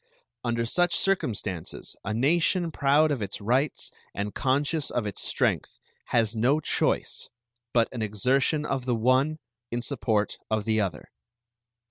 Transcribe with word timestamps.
Under 0.43 0.65
such 0.65 0.95
circumstances 0.97 1.95
a 2.03 2.11
nation 2.11 2.71
proud 2.71 3.11
of 3.11 3.21
its 3.21 3.39
rights 3.39 3.91
and 4.15 4.33
conscious 4.33 4.89
of 4.89 5.05
its 5.05 5.21
strength 5.21 5.77
has 6.05 6.35
no 6.35 6.59
choice 6.59 7.29
but 7.71 7.87
an 7.91 8.01
exertion 8.01 8.65
of 8.65 8.85
the 8.85 8.95
one 8.95 9.37
in 9.69 9.83
support 9.83 10.39
of 10.49 10.65
the 10.65 10.81
other. 10.81 11.11